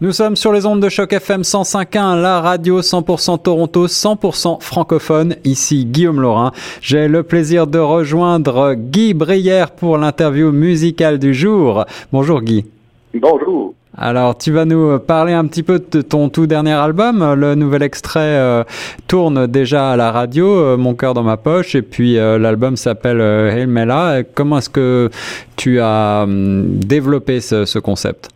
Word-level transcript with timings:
Nous 0.00 0.10
sommes 0.10 0.34
sur 0.34 0.52
les 0.52 0.66
ondes 0.66 0.80
de 0.80 0.88
choc 0.88 1.12
FM 1.12 1.42
105.1, 1.42 2.20
la 2.20 2.40
radio 2.40 2.80
100% 2.80 3.40
Toronto, 3.40 3.86
100% 3.86 4.60
francophone. 4.60 5.36
Ici 5.44 5.84
Guillaume 5.84 6.20
Laurin. 6.20 6.50
J'ai 6.80 7.06
le 7.06 7.22
plaisir 7.22 7.68
de 7.68 7.78
rejoindre 7.78 8.74
Guy 8.74 9.14
Brière 9.14 9.70
pour 9.70 9.96
l'interview 9.96 10.50
musicale 10.50 11.20
du 11.20 11.32
jour. 11.32 11.84
Bonjour 12.12 12.42
Guy. 12.42 12.66
Bonjour. 13.14 13.74
Alors, 13.96 14.36
tu 14.36 14.50
vas 14.50 14.64
nous 14.64 14.98
parler 14.98 15.32
un 15.32 15.46
petit 15.46 15.62
peu 15.62 15.80
de 15.92 16.02
ton 16.02 16.28
tout 16.28 16.48
dernier 16.48 16.72
album. 16.72 17.32
Le 17.34 17.54
nouvel 17.54 17.84
extrait 17.84 18.18
euh, 18.18 18.64
tourne 19.06 19.46
déjà 19.46 19.92
à 19.92 19.96
la 19.96 20.10
radio, 20.10 20.48
euh, 20.48 20.76
Mon 20.76 20.94
cœur 20.94 21.14
dans 21.14 21.22
ma 21.22 21.36
poche, 21.36 21.76
et 21.76 21.82
puis 21.82 22.18
euh, 22.18 22.36
l'album 22.36 22.76
s'appelle 22.76 23.20
Hail 23.20 23.68
Mela. 23.68 24.24
Comment 24.34 24.58
est-ce 24.58 24.70
que 24.70 25.08
tu 25.54 25.78
as 25.78 26.22
hum, 26.24 26.80
développé 26.80 27.40
ce, 27.40 27.64
ce 27.64 27.78
concept? 27.78 28.33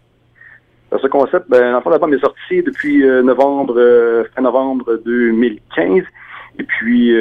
Ce 0.90 1.06
concept, 1.06 1.48
ben, 1.48 1.72
l'enfant 1.72 1.90
l'album 1.90 2.14
est 2.14 2.20
sorti 2.20 2.62
depuis 2.62 3.04
novembre, 3.04 4.24
fin 4.34 4.42
novembre 4.42 5.00
2015. 5.04 6.02
Et 6.60 6.64
puis 6.64 7.12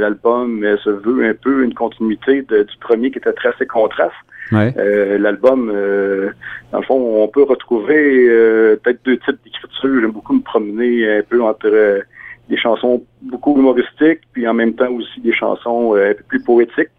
l'album 0.00 0.66
se 0.84 0.90
veut 0.90 1.24
un 1.24 1.34
peu 1.34 1.64
une 1.64 1.74
continuité 1.74 2.42
du 2.42 2.76
premier 2.80 3.10
qui 3.10 3.18
était 3.18 3.32
très 3.32 3.50
assez 3.50 3.66
contraste. 3.66 4.12
Euh, 4.52 5.18
l'album, 5.18 5.70
euh, 5.74 6.30
dans 6.72 6.78
le 6.78 6.84
fond, 6.84 7.22
on 7.22 7.28
peut 7.28 7.42
retrouver 7.42 8.28
euh, 8.28 8.76
peut-être 8.82 9.04
deux 9.04 9.18
types 9.18 9.38
d'écriture. 9.44 10.00
J'aime 10.00 10.10
beaucoup 10.10 10.34
me 10.34 10.42
promener 10.42 11.18
un 11.18 11.22
peu 11.22 11.42
entre 11.42 12.02
des 12.48 12.56
chansons 12.56 13.04
beaucoup 13.22 13.56
humoristiques, 13.56 14.20
puis 14.32 14.46
en 14.46 14.54
même 14.54 14.74
temps 14.74 14.90
aussi 14.90 15.20
des 15.20 15.32
chansons 15.32 15.94
un 15.94 16.14
peu 16.14 16.22
plus 16.28 16.42
poétiques. 16.42 16.90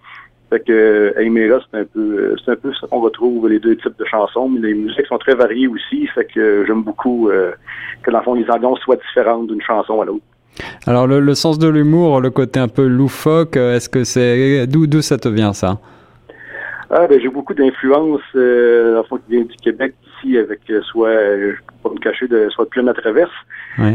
Fait 0.53 0.59
que 0.59 1.16
Aimer 1.20 1.48
là, 1.48 1.59
c'est 1.71 1.80
un 1.80 1.85
peu 1.85 2.35
c'est 2.45 2.52
un 2.52 2.55
peu 2.55 2.71
retrouve 2.91 3.49
les 3.49 3.57
deux 3.57 3.75
types 3.75 3.98
de 3.98 4.05
chansons, 4.05 4.49
mais 4.49 4.59
les 4.67 4.75
musiques 4.75 5.07
sont 5.07 5.17
très 5.17 5.34
variées 5.34 5.67
aussi. 5.67 6.05
Fait 6.13 6.25
que 6.25 6.63
j'aime 6.67 6.84
beaucoup 6.84 7.27
que 8.03 8.11
dans 8.11 8.20
le 8.20 8.23
fond 8.23 8.35
les 8.35 8.48
ambiances 8.52 8.80
soient 8.81 8.97
différentes 8.97 9.47
d'une 9.47 9.61
chanson 9.63 10.02
à 10.02 10.05
l'autre. 10.05 10.21
Alors 10.85 11.08
le, 11.08 11.33
sens 11.33 11.58
de 11.58 11.67
l'humour, 11.67 12.22
le 12.22 12.30
côté 12.30 12.59
un 12.59 12.67
peu 12.67 12.86
loufoque, 12.86 13.58
est-ce 13.58 13.89
que 13.89 14.03
c'est 14.03 14.67
d'où 14.67 15.02
ça 15.02 15.17
te 15.17 15.27
vient 15.27 15.53
ça? 15.53 15.80
Ah, 16.95 17.08
ben, 17.08 17.19
j'ai 17.19 17.30
beaucoup 17.30 17.53
d'influence, 17.53 18.22
euh, 18.36 19.02
fond, 19.09 19.17
qui 19.17 19.36
vient 19.36 19.45
du 19.45 19.55
Québec 19.58 19.95
ici, 20.05 20.38
avec 20.38 20.59
euh, 20.69 20.81
soit, 20.83 21.09
euh, 21.09 21.53
je 21.55 21.61
peux 21.66 21.89
pas 21.89 21.95
me 21.95 21.99
cacher, 21.99 22.27
de, 22.27 22.49
soit 22.49 22.66
de 22.66 22.69
plein 22.69 22.88
à 22.88 22.94
traverse. 22.94 23.31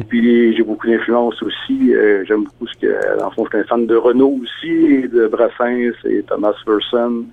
Puis 0.09 0.57
j'ai 0.57 0.63
beaucoup 0.65 0.87
d'influence 0.89 1.41
aussi. 1.43 1.95
Euh, 1.95 2.25
j'aime 2.27 2.45
beaucoup 2.45 2.67
ce 2.67 2.79
que, 2.81 3.23
en 3.23 3.31
fond, 3.31 3.45
je 3.45 3.51
suis 3.51 3.59
un 3.59 3.65
fan 3.65 3.87
de 3.87 3.95
Renault 3.95 4.41
aussi, 4.43 5.09
de 5.09 5.29
Brassens 5.29 5.95
et 6.05 6.23
Thomas 6.27 6.55
Ferson. 6.65 7.25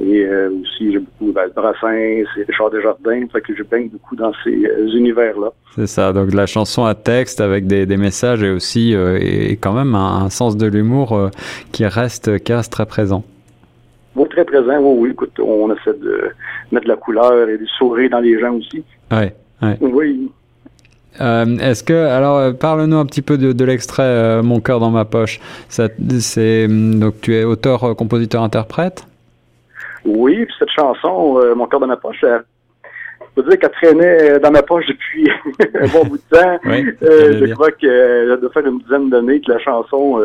Et 0.00 0.26
aussi, 0.26 0.90
j'ai 0.92 0.98
beaucoup 0.98 1.30
ben, 1.32 1.46
de 1.46 1.52
Brassens 1.52 1.92
et 1.92 2.24
Richard 2.48 2.70
Desjardins. 2.70 3.26
Fait 3.32 3.40
que 3.42 3.54
je 3.54 3.62
baigne 3.62 3.88
beaucoup 3.90 4.16
dans 4.16 4.32
ces 4.42 4.52
univers-là. 4.52 5.52
C'est 5.76 5.86
ça. 5.86 6.12
Donc, 6.12 6.34
la 6.34 6.46
chanson 6.46 6.84
à 6.84 6.96
texte 6.96 7.40
avec 7.40 7.68
des, 7.68 7.86
des 7.86 7.96
messages 7.96 8.42
et 8.42 8.50
aussi, 8.50 8.92
et 8.92 9.56
quand 9.60 9.72
même 9.72 9.94
un, 9.94 10.24
un 10.24 10.30
sens 10.30 10.56
de 10.56 10.66
l'humour 10.66 11.30
qui 11.70 11.86
reste, 11.86 12.42
qui 12.42 12.52
reste 12.52 12.72
très 12.72 12.86
présent. 12.86 13.22
Oui, 14.16 14.28
très 14.28 14.44
présent. 14.44 14.78
Oui, 14.78 14.96
oui. 14.98 15.10
Écoute, 15.10 15.38
on 15.40 15.72
essaie 15.72 15.98
de 15.98 16.30
mettre 16.70 16.84
de 16.84 16.90
la 16.90 16.96
couleur 16.96 17.48
et 17.48 17.58
du 17.58 17.66
sourire 17.66 18.10
dans 18.10 18.20
les 18.20 18.38
gens 18.38 18.54
aussi. 18.54 18.84
Ouais, 19.10 19.34
ouais. 19.62 19.76
Oui. 19.80 20.30
Euh, 21.20 21.44
Est-ce 21.58 21.84
que, 21.84 21.92
alors, 21.92 22.38
euh, 22.38 22.52
parle-nous 22.52 22.96
un 22.96 23.06
petit 23.06 23.22
peu 23.22 23.38
de, 23.38 23.52
de 23.52 23.64
l'extrait 23.64 24.02
euh, 24.02 24.42
Mon 24.42 24.60
cœur 24.60 24.80
dans 24.80 24.90
ma 24.90 25.04
poche. 25.04 25.40
C'est 25.68 26.68
donc 26.68 27.20
tu 27.20 27.34
es 27.34 27.44
auteur, 27.44 27.94
compositeur, 27.96 28.42
interprète? 28.42 29.06
Oui, 30.04 30.44
puis 30.44 30.54
cette 30.58 30.70
chanson, 30.70 31.40
Mon 31.56 31.66
cœur 31.66 31.80
dans 31.80 31.86
ma 31.86 31.96
poche, 31.96 32.22
elle, 32.22 32.42
je 33.36 33.42
peux 33.42 33.48
dire 33.48 33.58
qu'elle 33.58 33.70
traînait 33.70 34.38
dans 34.40 34.50
ma 34.50 34.62
poche 34.62 34.86
depuis 34.86 35.30
un 35.80 35.88
bon 35.88 36.04
bout 36.04 36.18
de 36.18 36.36
temps. 36.36 36.58
Oui, 36.66 36.84
je 37.00 37.52
crois 37.54 37.70
que 37.70 38.38
ça 38.42 38.50
faire 38.50 38.66
une 38.66 38.78
dizaine 38.80 39.08
d'années 39.08 39.40
que 39.40 39.52
la 39.52 39.58
chanson 39.60 40.20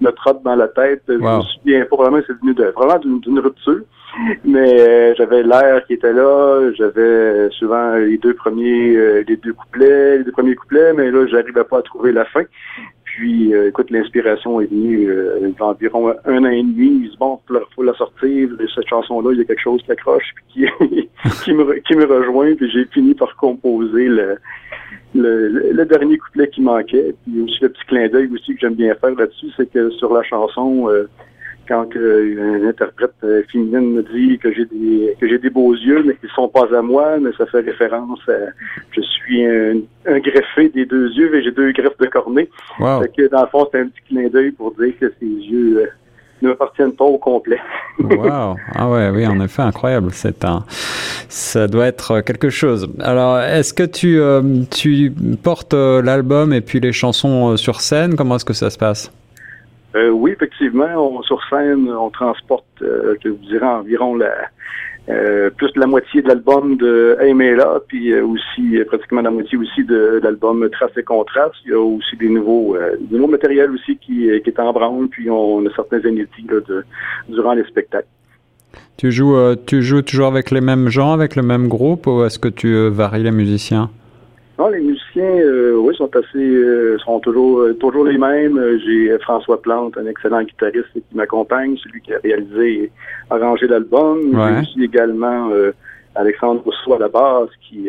me 0.00 0.10
trotte 0.10 0.42
dans 0.42 0.56
la 0.56 0.68
tête. 0.68 1.02
Je 1.08 1.14
me 1.14 1.40
souviens 1.42 1.84
pas 1.84 1.96
vraiment, 1.96 2.20
c'est 2.26 2.38
venu 2.40 2.54
de, 2.54 2.64
vraiment 2.76 2.98
d'une 2.98 3.38
rupture. 3.38 3.82
Mais 4.44 4.80
euh, 4.80 5.14
j'avais 5.16 5.42
l'air 5.42 5.84
qui 5.86 5.94
était 5.94 6.12
là, 6.12 6.70
j'avais 6.74 7.50
souvent 7.50 7.96
les 7.96 8.18
deux 8.18 8.34
premiers, 8.34 8.94
euh, 8.94 9.24
les 9.26 9.36
deux 9.36 9.52
couplets, 9.52 10.18
les 10.18 10.24
deux 10.24 10.30
premiers 10.30 10.54
couplets, 10.54 10.92
mais 10.92 11.10
là, 11.10 11.26
j'arrivais 11.26 11.64
pas 11.64 11.78
à 11.78 11.82
trouver 11.82 12.12
la 12.12 12.24
fin. 12.26 12.44
Puis, 13.16 13.54
euh, 13.54 13.68
écoute, 13.68 13.92
l'inspiration 13.92 14.60
est 14.60 14.66
venue 14.66 15.08
euh, 15.08 15.52
environ 15.60 16.12
un 16.24 16.44
an 16.44 16.50
et 16.50 16.62
demi. 16.64 17.02
Il 17.04 17.10
dit, 17.10 17.16
bon, 17.16 17.38
il 17.48 17.60
faut 17.72 17.84
la 17.84 17.94
sortir. 17.94 18.48
Cette 18.74 18.88
chanson-là, 18.88 19.30
il 19.32 19.38
y 19.38 19.40
a 19.40 19.44
quelque 19.44 19.62
chose 19.62 19.80
qui 19.82 19.92
accroche, 19.92 20.34
puis 20.34 20.66
qui, 20.80 21.08
qui, 21.44 21.52
me, 21.52 21.74
qui 21.78 21.94
me 21.94 22.06
rejoint. 22.06 22.56
Puis 22.56 22.68
j'ai 22.72 22.86
fini 22.86 23.14
par 23.14 23.36
composer 23.36 24.08
le, 24.08 24.38
le, 25.14 25.84
dernier 25.84 26.18
couplet 26.18 26.48
qui 26.48 26.60
manquait. 26.60 27.14
Puis 27.22 27.40
aussi 27.42 27.58
le 27.62 27.68
petit 27.68 27.84
clin 27.86 28.08
d'œil 28.08 28.28
aussi 28.32 28.54
que 28.54 28.60
j'aime 28.60 28.74
bien 28.74 28.96
faire 28.96 29.14
là-dessus, 29.14 29.50
c'est 29.56 29.70
que 29.70 29.90
sur 29.90 30.12
la 30.12 30.24
chanson, 30.24 30.88
euh, 30.88 31.08
quand 31.66 31.86
une 31.94 32.66
interprète 32.66 33.14
euh, 33.24 33.42
féminine 33.50 33.94
me 33.94 34.02
dit 34.02 34.38
que 34.38 34.52
j'ai 34.52 34.64
des 34.64 35.16
que 35.20 35.28
j'ai 35.28 35.38
des 35.38 35.50
beaux 35.50 35.74
yeux, 35.74 36.02
mais 36.04 36.14
qu'ils 36.16 36.30
sont 36.30 36.48
pas 36.48 36.66
à 36.76 36.82
moi, 36.82 37.18
mais 37.20 37.30
ça 37.36 37.46
fait 37.46 37.60
référence 37.60 38.20
à 38.28 38.50
je 38.92 39.00
suis 39.00 39.44
un, 39.44 39.80
greffé 40.06 40.68
des 40.68 40.86
deux 40.86 41.10
yeux 41.12 41.34
et 41.34 41.42
j'ai 41.42 41.52
deux 41.52 41.72
greffes 41.72 41.98
de 41.98 42.06
cornet. 42.06 42.48
Wow. 42.78 43.02
Fait 43.02 43.12
que 43.16 43.28
dans 43.28 43.42
le 43.42 43.48
fond, 43.48 43.68
c'est 43.72 43.80
un 43.80 43.86
petit 43.86 44.02
clin 44.08 44.28
d'œil 44.28 44.52
pour 44.52 44.72
dire 44.72 44.92
que 45.00 45.12
ses 45.20 45.26
yeux 45.26 45.78
euh, 45.78 45.86
ne 46.42 46.48
m'appartiennent 46.50 46.94
pas 46.94 47.04
au 47.04 47.18
complet. 47.18 47.60
wow. 47.98 48.56
Ah 48.74 48.88
ouais, 48.88 49.10
oui, 49.10 49.26
en 49.26 49.40
effet, 49.40 49.62
incroyable. 49.62 50.10
C'est 50.12 50.44
un, 50.44 50.64
ça 51.28 51.66
doit 51.66 51.86
être 51.86 52.20
quelque 52.20 52.50
chose. 52.50 52.88
Alors, 53.00 53.40
est-ce 53.40 53.74
que 53.74 53.82
tu, 53.82 54.20
euh, 54.20 54.42
tu 54.70 55.12
portes 55.42 55.74
euh, 55.74 56.02
l'album 56.02 56.52
et 56.52 56.60
puis 56.60 56.80
les 56.80 56.92
chansons 56.92 57.52
euh, 57.52 57.56
sur 57.56 57.80
scène? 57.80 58.14
Comment 58.16 58.36
est-ce 58.36 58.44
que 58.44 58.52
ça 58.52 58.70
se 58.70 58.78
passe? 58.78 59.10
Euh, 59.94 60.10
Oui, 60.10 60.32
effectivement, 60.32 60.86
on, 60.96 61.22
sur 61.22 61.40
scène, 61.48 61.88
on 61.90 62.10
transporte, 62.10 62.64
euh, 62.82 63.14
je 63.22 63.30
vous 63.30 63.36
dirais, 63.36 63.66
environ 63.66 64.16
la, 64.16 64.32
euh, 65.08 65.50
plus 65.50 65.72
de 65.72 65.80
la 65.80 65.86
moitié 65.86 66.22
de 66.22 66.28
l'album 66.28 66.76
de 66.76 67.16
là, 67.56 67.80
puis 67.86 68.14
aussi 68.20 68.78
pratiquement 68.86 69.22
la 69.22 69.30
moitié 69.30 69.58
aussi 69.58 69.84
de, 69.84 70.20
l'album 70.22 70.68
Trace 70.70 70.96
et 70.96 71.02
Contraste. 71.02 71.54
Il 71.64 71.70
y 71.70 71.74
a 71.74 71.80
aussi 71.80 72.16
des 72.16 72.28
nouveaux, 72.28 72.76
des 73.00 73.16
nouveaux 73.16 73.30
matériels 73.30 73.70
aussi 73.70 73.96
qui, 73.96 74.30
qui 74.42 74.50
est 74.50 74.60
en 74.60 74.72
branle, 74.72 75.08
puis 75.08 75.30
on 75.30 75.64
a 75.66 75.74
certains 75.74 76.00
inédits 76.00 76.46
là, 76.48 76.60
de, 76.66 76.84
durant 77.28 77.54
les 77.54 77.64
spectacles. 77.64 78.08
Tu 78.96 79.12
joues, 79.12 79.36
tu 79.66 79.82
joues 79.82 80.02
toujours 80.02 80.28
avec 80.28 80.50
les 80.50 80.60
mêmes 80.60 80.88
gens, 80.88 81.12
avec 81.12 81.36
le 81.36 81.42
même 81.42 81.68
groupe, 81.68 82.06
ou 82.06 82.24
est-ce 82.24 82.38
que 82.38 82.48
tu 82.48 82.88
varies 82.88 83.22
les 83.22 83.30
musiciens? 83.30 83.90
Non, 84.58 84.68
les 84.68 84.80
musiciens, 84.80 85.03
euh, 85.20 85.76
oui, 85.76 85.94
sont 85.96 86.10
assez, 86.16 86.38
euh, 86.38 86.98
sont 86.98 87.20
toujours, 87.20 87.60
euh, 87.60 87.74
toujours 87.74 88.04
les 88.04 88.18
mêmes. 88.18 88.60
J'ai 88.84 89.16
François 89.20 89.60
Plante, 89.60 89.96
un 89.96 90.06
excellent 90.06 90.42
guitariste 90.42 90.92
qui 90.92 91.14
m'accompagne, 91.14 91.76
celui 91.78 92.00
qui 92.00 92.12
a 92.14 92.18
réalisé 92.22 92.84
et 92.84 92.92
arrangé 93.30 93.66
l'album. 93.66 94.34
Ouais. 94.34 94.54
J'ai 94.54 94.60
aussi 94.60 94.84
également 94.84 95.50
Alexandre 96.14 96.62
Rousseau 96.62 96.94
à 96.94 96.98
la 96.98 97.08
basse, 97.08 97.50
qui, 97.68 97.88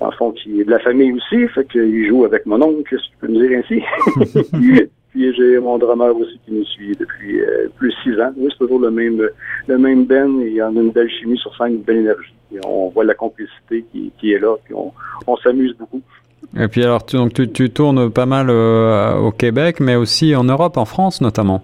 en 0.00 0.10
fond, 0.12 0.32
qui 0.32 0.60
est 0.60 0.64
de 0.64 0.70
la 0.70 0.78
famille 0.78 1.12
aussi, 1.12 1.48
fait 1.48 1.66
qu'il 1.66 2.08
joue 2.08 2.24
avec 2.24 2.46
mon 2.46 2.60
oncle, 2.62 2.98
si 2.98 3.10
tu 3.10 3.16
peux 3.20 3.28
me 3.28 3.46
dire 3.46 3.58
ainsi. 3.58 3.82
Puis 5.10 5.34
j'ai 5.34 5.58
mon 5.58 5.78
drummer 5.78 6.14
aussi 6.14 6.38
qui 6.44 6.52
nous 6.52 6.64
suit 6.66 6.94
depuis 6.94 7.40
plus 7.78 7.88
de 7.88 7.94
six 8.02 8.20
ans. 8.20 8.30
Oui, 8.36 8.48
c'est 8.50 8.58
toujours 8.58 8.80
le 8.80 8.90
même, 8.90 9.26
le 9.66 9.78
même 9.78 10.04
Ben 10.04 10.40
et 10.42 10.48
il 10.48 10.54
y 10.54 10.62
en 10.62 10.76
a 10.76 10.80
une 10.80 10.90
belle 10.90 11.08
chimie 11.08 11.38
sur 11.38 11.56
scène, 11.56 11.76
une 11.76 11.82
belle 11.82 11.98
énergie 11.98 12.34
on 12.64 12.88
voit 12.88 13.04
la 13.04 13.14
complicité 13.14 13.84
qui, 13.92 14.12
qui 14.18 14.32
est 14.32 14.38
là, 14.38 14.56
puis 14.64 14.74
on, 14.74 14.92
on 15.26 15.36
s'amuse 15.36 15.76
beaucoup. 15.76 16.02
Et 16.56 16.68
puis 16.68 16.82
alors, 16.82 17.04
tu, 17.04 17.16
donc 17.16 17.34
tu, 17.34 17.50
tu 17.50 17.70
tournes 17.70 18.10
pas 18.10 18.26
mal 18.26 18.48
euh, 18.48 19.14
au 19.16 19.30
Québec, 19.30 19.80
mais 19.80 19.96
aussi 19.96 20.34
en 20.34 20.44
Europe, 20.44 20.76
en 20.76 20.84
France 20.84 21.20
notamment. 21.20 21.62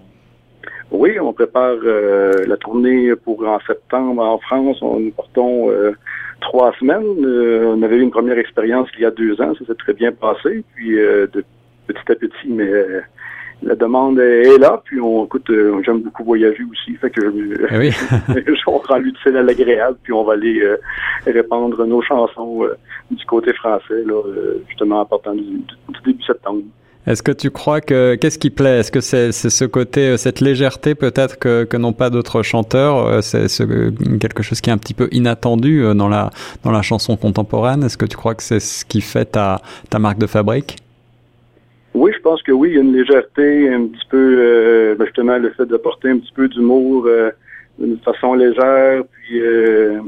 Oui, 0.91 1.19
on 1.19 1.33
prépare 1.33 1.75
euh, 1.83 2.45
la 2.47 2.57
tournée 2.57 3.15
pour 3.15 3.45
en 3.47 3.59
septembre 3.65 4.23
en 4.23 4.37
France. 4.37 4.77
On, 4.81 4.99
nous 4.99 5.11
partons 5.11 5.71
euh, 5.71 5.91
trois 6.41 6.73
semaines. 6.79 7.03
On 7.03 7.81
avait 7.81 7.97
eu 7.97 8.01
une 8.01 8.11
première 8.11 8.37
expérience 8.37 8.87
il 8.97 9.01
y 9.01 9.05
a 9.05 9.11
deux 9.11 9.41
ans, 9.41 9.53
ça 9.57 9.65
s'est 9.65 9.75
très 9.75 9.93
bien 9.93 10.11
passé. 10.11 10.63
Puis 10.75 10.95
de 10.95 11.43
petit 11.87 12.11
à 12.11 12.15
petit, 12.15 12.47
mais 12.47 12.71
la 13.63 13.75
demande 13.75 14.19
est 14.19 14.57
là, 14.57 14.81
puis 14.83 14.99
on 14.99 15.25
écoute, 15.25 15.49
euh, 15.49 15.81
j'aime 15.85 16.01
beaucoup 16.01 16.23
voyager 16.23 16.63
aussi, 16.71 16.95
fait 16.97 17.09
que 17.09 17.21
eh 17.71 17.77
oui. 17.77 17.91
on 18.67 18.77
rend 18.77 18.97
l'utile 18.97 19.37
à 19.37 19.43
l'agréable, 19.43 19.97
puis 20.03 20.13
on 20.13 20.23
va 20.23 20.33
aller 20.33 20.59
euh, 20.61 20.77
répandre 21.25 21.85
nos 21.85 22.01
chansons 22.01 22.63
euh, 22.63 22.77
du 23.11 23.25
côté 23.25 23.53
français, 23.53 24.03
là, 24.05 24.21
justement 24.67 25.01
à 25.01 25.05
partir 25.05 25.33
du, 25.33 25.41
du, 25.41 25.99
début 26.05 26.23
septembre. 26.23 26.61
Est-ce 27.07 27.21
que 27.21 27.31
tu 27.31 27.51
crois 27.51 27.81
que 27.81 28.15
qu'est-ce 28.15 28.39
qui 28.39 28.49
plaît? 28.49 28.79
Est-ce 28.79 28.91
que 28.91 28.99
c'est 28.99 29.31
ce 29.31 29.65
côté, 29.65 30.17
cette 30.17 30.41
légèreté 30.41 30.95
peut-être 30.95 31.37
que, 31.37 31.63
que 31.63 31.77
n'ont 31.77 31.93
pas 31.93 32.09
d'autres 32.09 32.41
chanteurs? 32.41 33.23
C'est 33.23 33.45
quelque 34.19 34.41
chose 34.41 34.59
qui 34.59 34.71
est 34.71 34.73
un 34.73 34.79
petit 34.79 34.95
peu 34.95 35.07
inattendu 35.11 35.83
dans 35.93 36.07
la 36.07 36.31
dans 36.63 36.71
la 36.71 36.81
chanson 36.81 37.15
contemporaine. 37.15 37.83
Est-ce 37.83 37.97
que 37.97 38.07
tu 38.07 38.17
crois 38.17 38.33
que 38.33 38.41
c'est 38.41 38.59
ce 38.59 38.83
qui 38.85 39.01
fait 39.01 39.25
ta 39.25 39.61
ta 39.91 39.99
marque 39.99 40.17
de 40.17 40.25
fabrique? 40.25 40.77
Oui, 41.95 42.11
je 42.13 42.19
pense 42.19 42.43
que 42.43 42.51
oui, 42.51 42.71
il 42.71 42.75
y 42.75 42.77
a 42.77 42.81
une 42.81 42.93
légèreté, 42.93 43.73
un 43.73 43.87
petit 43.87 44.05
peu, 44.09 44.35
euh, 44.37 44.95
ben, 44.95 45.05
justement, 45.05 45.37
le 45.37 45.49
fait 45.51 45.65
d'apporter 45.65 46.09
un 46.09 46.17
petit 46.17 46.33
peu 46.33 46.49
d'humour 46.49 47.05
euh, 47.07 47.31
d'une 47.79 47.97
façon 47.99 48.33
légère, 48.33 49.03
puis 49.05 49.39
euh, 49.39 50.01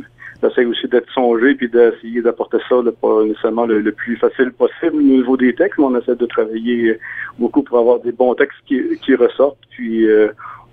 j'essaie 0.43 0.65
aussi 0.65 0.85
d'être 0.89 1.09
songé 1.13 1.55
puis 1.55 1.69
d'essayer 1.69 2.21
d'apporter 2.21 2.57
ça 2.67 2.75
pas 3.01 3.23
nécessairement 3.23 3.65
le, 3.65 3.89
plus 3.93 4.17
facile 4.17 4.51
possible 4.51 4.97
au 4.97 5.01
niveau 5.01 5.37
des 5.37 5.55
textes, 5.55 5.79
mais 5.79 5.85
on 5.85 5.97
essaie 5.97 6.15
de 6.15 6.25
travailler 6.25 6.99
beaucoup 7.39 7.63
pour 7.63 7.79
avoir 7.79 8.01
des 8.01 8.11
bons 8.11 8.35
textes 8.35 8.59
qui, 8.67 8.81
qui 9.01 9.15
ressortent. 9.15 9.57
Puis 9.69 10.05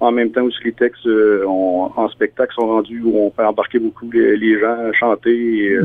en 0.00 0.10
même 0.10 0.32
temps 0.32 0.42
aussi 0.42 0.58
les 0.64 0.72
textes 0.72 1.08
en 1.46 2.08
spectacle 2.08 2.52
sont 2.54 2.66
rendus 2.66 3.00
où 3.02 3.16
on 3.18 3.30
peut 3.30 3.44
embarquer 3.44 3.78
beaucoup 3.78 4.10
les, 4.12 4.60
gens, 4.60 4.92
chanter. 4.92 5.30
Et, 5.30 5.78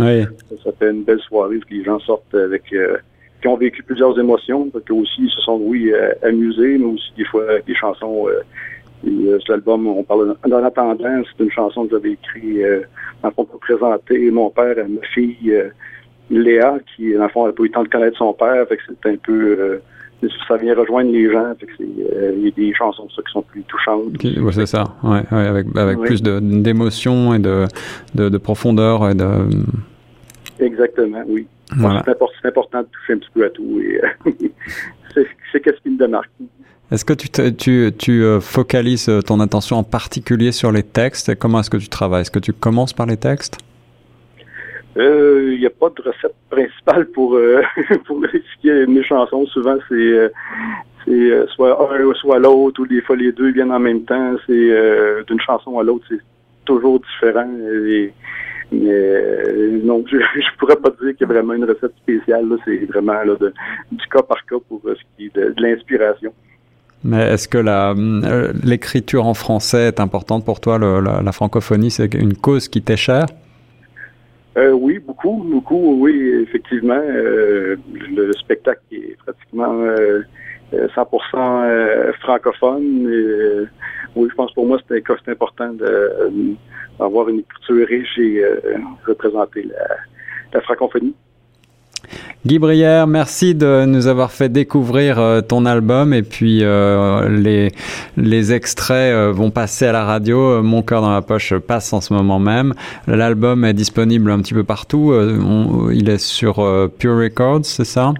ça, 0.64 0.72
fait 0.78 0.90
une 0.90 1.04
belle 1.04 1.22
soirée 1.22 1.58
où 1.58 1.62
les 1.70 1.84
gens 1.84 2.00
sortent 2.00 2.36
avec 2.36 2.74
qui 3.42 3.48
ont 3.48 3.58
vécu 3.58 3.84
plusieurs 3.84 4.18
émotions, 4.20 4.70
parce 4.70 4.84
aussi 4.92 5.24
ils 5.24 5.30
se 5.30 5.42
sont, 5.42 5.60
oui, 5.62 5.92
euh, 5.92 6.12
amusés, 6.24 6.78
mais 6.78 6.86
aussi 6.86 7.12
des 7.18 7.26
fois 7.26 7.44
avec 7.50 7.66
des 7.66 7.76
chansons. 7.76 8.28
Euh, 8.28 8.42
et, 9.08 9.10
euh, 9.10 9.40
sur 9.40 9.54
l'album, 9.54 9.88
on 9.88 10.04
parle 10.04 10.36
dans 10.48 10.60
l'attendance, 10.60 11.26
c'est 11.38 11.44
une 11.44 11.52
chanson 11.52 11.86
que 11.86 11.92
j'avais 11.92 12.12
écrite, 12.12 12.58
euh, 12.58 12.82
dans 13.22 13.30
le 13.30 13.34
fond, 13.34 13.46
pour 13.46 13.60
présenter 13.60 14.30
mon 14.30 14.50
père 14.50 14.78
à 14.78 14.84
ma 14.84 15.02
fille 15.14 15.56
Léa, 16.30 16.80
qui, 16.96 17.14
dans 17.14 17.24
le 17.24 17.30
fond, 17.30 17.46
n'a 17.46 17.54
pas 17.54 17.64
eu 17.64 17.68
le 17.68 17.72
temps 17.72 17.84
de 17.84 17.88
connaître 17.88 18.18
son 18.18 18.34
père, 18.34 18.68
fait 18.68 18.78
que 18.78 18.84
c'est 18.88 19.10
un 19.10 19.16
peu 19.16 19.80
ça 20.50 20.58
vient 20.58 20.76
rejoindre 20.76 21.12
les 21.12 21.32
gens. 21.32 21.54
Il 21.80 22.44
y 22.44 22.48
a 22.48 22.52
des 22.52 22.74
chansons 22.74 23.08
ça, 23.16 23.22
qui 23.22 23.32
sont 23.32 23.42
plus 23.42 23.64
touchantes. 23.64 24.04
Oui, 24.22 24.38
c'est 24.52 24.66
ça, 24.66 24.84
ouais, 25.02 25.22
ouais, 25.32 25.48
avec, 25.48 25.68
avec 25.78 25.98
plus 26.00 26.22
d'émotion 26.22 27.34
et 27.34 27.40
de, 27.40 27.66
de, 28.16 28.28
de, 28.28 28.38
profondeur 28.38 29.10
et 29.10 29.16
de. 29.16 29.26
Exactement, 30.60 31.24
oui. 31.28 31.48
C'est 31.70 32.48
important 32.48 32.82
de 32.82 32.88
toucher 32.88 33.14
un 33.14 33.18
petit 33.18 33.30
peu 33.34 33.46
à 33.46 33.50
tout 33.50 33.80
et 33.80 34.02
c'est 35.14 35.26
ce 35.54 35.82
qui 35.82 35.90
me 35.90 35.98
démarque. 35.98 36.30
Est-ce 36.92 37.06
que 37.06 37.14
tu, 37.14 37.30
tu, 37.56 37.92
tu 37.98 38.24
euh, 38.24 38.40
focalises 38.40 39.10
euh, 39.10 39.22
ton 39.22 39.40
attention 39.42 39.78
en 39.78 39.84
particulier 39.84 40.52
sur 40.52 40.72
les 40.72 40.82
textes? 40.82 41.36
Comment 41.36 41.60
est-ce 41.60 41.70
que 41.70 41.78
tu 41.78 41.88
travailles? 41.88 42.22
Est-ce 42.22 42.32
que 42.32 42.40
tu 42.40 42.52
commences 42.52 42.94
par 42.94 43.06
les 43.06 43.18
textes? 43.18 43.58
Il 44.96 45.02
euh, 45.04 45.58
n'y 45.58 45.68
a 45.68 45.70
pas 45.70 45.90
de 45.90 46.02
recette 46.02 46.34
principale 46.50 47.06
pour, 47.12 47.36
euh, 47.36 47.62
pour 48.06 48.26
expliquer 48.26 48.88
mes 48.88 49.04
chansons. 49.04 49.46
Souvent, 49.48 49.78
c'est 49.88 50.32
c'est 51.06 51.48
soit 51.56 51.94
un 51.94 52.04
ou 52.04 52.14
soit 52.16 52.40
l'autre, 52.40 52.82
ou 52.82 52.88
des 52.88 53.02
fois 53.02 53.16
les 53.16 53.32
deux 53.32 53.52
viennent 53.52 53.72
en 53.72 53.80
même 53.80 54.04
temps. 54.04 54.36
C'est 54.48 55.24
d'une 55.28 55.40
chanson 55.40 55.78
à 55.80 55.84
l'autre, 55.84 56.06
c'est 56.10 56.20
toujours 56.66 57.00
différent. 57.00 57.50
Et, 57.86 58.12
mais 58.72 58.90
euh, 58.90 59.80
non, 59.84 60.04
je, 60.12 60.18
je 60.18 60.58
pourrais 60.58 60.76
pas 60.76 60.90
dire 60.90 61.16
qu'il 61.16 61.22
y 61.22 61.24
a 61.24 61.28
vraiment 61.28 61.54
une 61.54 61.66
recette 61.66 61.96
spéciale. 61.98 62.46
C'est 62.66 62.86
vraiment 62.86 63.14
là, 63.14 63.36
de, 63.40 63.54
du 63.92 64.08
cas 64.08 64.22
par 64.22 64.46
cas 64.46 64.58
pour 64.68 64.82
euh, 64.86 64.96
ce 64.96 65.02
qui 65.18 65.26
est 65.26 65.36
de, 65.36 65.54
l'inspiration. 65.58 66.34
Mais 67.04 67.34
est-ce 67.34 67.48
que 67.48 67.58
la, 67.58 67.92
euh, 67.92 68.54
l'écriture 68.64 69.26
en 69.26 69.34
français 69.34 69.88
est 69.88 70.00
importante 70.00 70.44
pour 70.46 70.60
toi? 70.60 70.78
Le, 70.78 71.00
la, 71.00 71.32
francophonie, 71.32 71.92
c'est 71.92 72.14
une 72.14 72.36
cause 72.36 72.68
qui 72.68 72.82
t'est 72.82 72.98
chère? 72.98 73.28
Euh, 74.58 74.72
oui, 74.72 75.00
beaucoup, 75.00 75.46
beaucoup, 75.50 76.02
oui, 76.02 76.44
effectivement. 76.44 77.02
Euh, 77.02 77.78
le, 77.94 78.34
spectacle 78.34 78.82
est 78.92 79.16
pratiquement 79.26 79.74
100% 80.74 82.14
francophone. 82.20 83.10
Et, 83.10 83.66
oui, 84.16 84.28
je 84.30 84.36
pense 84.36 84.52
pour 84.54 84.66
moi, 84.66 84.78
c'est 84.90 85.02
important 85.30 85.72
de, 85.72 86.58
avoir 87.00 87.30
une 87.30 87.40
écriture 87.40 87.88
riche 87.88 88.18
et 88.18 88.44
euh, 88.44 88.60
représenter 89.06 89.68
la, 90.54 90.62
francophonie. 90.62 91.14
Guy 92.46 92.58
Brière, 92.58 93.06
merci 93.06 93.54
de 93.54 93.86
nous 93.86 94.08
avoir 94.08 94.32
fait 94.32 94.50
découvrir 94.50 95.20
euh, 95.20 95.42
ton 95.42 95.66
album 95.66 96.14
et 96.14 96.24
puis 96.24 96.64
euh, 96.64 97.28
les, 97.30 97.70
les 98.18 98.54
extraits 98.54 99.14
vont 99.32 99.52
passer 99.52 99.86
à 99.86 99.92
la 99.92 100.06
radio. 100.06 100.64
Mon 100.64 100.82
cœur 100.82 101.02
dans 101.02 101.12
la 101.12 101.22
poche 101.22 101.54
passe 101.56 101.92
en 101.94 102.02
ce 102.02 102.14
moment 102.14 102.40
même. 102.40 102.74
L'album 103.08 103.66
est 103.66 103.74
disponible 103.74 104.32
un 104.32 104.40
petit 104.40 104.54
peu 104.54 104.64
partout. 104.64 105.14
il 105.92 106.10
est 106.10 106.18
sur 106.18 106.56
Pure 106.98 107.18
Records, 107.18 107.66
c'est 107.66 107.86
ça? 107.86 108.14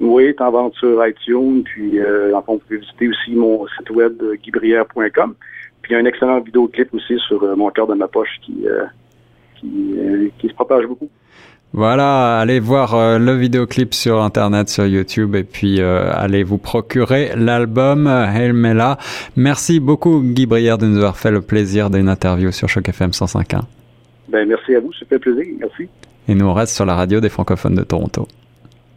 Oui, 0.00 0.24
il 0.24 0.28
est 0.30 0.40
en 0.40 0.50
vente 0.50 0.74
sur 0.74 1.06
iTunes. 1.06 1.62
Puis, 1.64 1.98
vous 1.98 2.58
pouvez 2.58 2.78
visiter 2.78 3.08
aussi 3.08 3.34
mon 3.34 3.66
site 3.66 3.90
web 3.90 4.20
guibrière.com 4.42 5.34
il 5.88 5.92
y 5.92 5.96
a 5.96 5.98
un 5.98 6.04
excellent 6.04 6.40
vidéoclip 6.40 6.92
aussi 6.94 7.18
sur 7.26 7.42
euh, 7.42 7.56
Mon 7.56 7.70
cœur 7.70 7.86
de 7.86 7.94
ma 7.94 8.08
poche 8.08 8.38
qui, 8.42 8.66
euh, 8.66 8.84
euh, 9.64 10.28
qui, 10.38 10.48
se 10.48 10.54
propage 10.54 10.86
beaucoup. 10.86 11.08
Voilà, 11.72 12.38
allez 12.38 12.60
voir 12.60 13.18
le 13.18 13.32
vidéoclip 13.34 13.92
sur 13.92 14.22
internet, 14.22 14.70
sur 14.70 14.86
YouTube, 14.86 15.34
et 15.34 15.44
puis 15.44 15.82
allez 15.82 16.42
vous 16.42 16.56
procurer 16.56 17.32
l'album 17.36 18.06
Hail 18.06 18.54
Mela. 18.54 18.96
Merci 19.36 19.78
beaucoup 19.78 20.22
Guy 20.22 20.46
Brière 20.46 20.78
de 20.78 20.86
nous 20.86 20.96
avoir 20.96 21.18
fait 21.18 21.30
le 21.30 21.42
plaisir 21.42 21.90
d'une 21.90 22.08
interview 22.08 22.52
sur 22.52 22.70
Choc 22.70 22.88
FM 22.88 23.10
105.1. 23.10 23.60
Ben 24.30 24.48
merci 24.48 24.74
à 24.76 24.80
vous, 24.80 24.94
ça 24.94 25.04
fait 25.04 25.18
plaisir, 25.18 25.44
merci. 25.60 25.90
Et 26.26 26.34
nous 26.34 26.46
on 26.46 26.54
reste 26.54 26.74
sur 26.74 26.86
la 26.86 26.94
radio 26.94 27.20
des 27.20 27.28
francophones 27.28 27.74
de 27.74 27.82
Toronto. 27.84 28.26